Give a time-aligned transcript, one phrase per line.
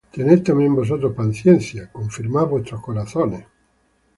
[0.15, 3.45] Tened también vosotros paciencia; confirmad vuestros corazones: